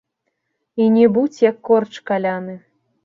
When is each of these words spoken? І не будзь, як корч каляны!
І 0.85 0.87
не 0.95 1.03
будзь, 1.17 1.43
як 1.49 1.61
корч 1.69 1.93
каляны! 2.11 2.55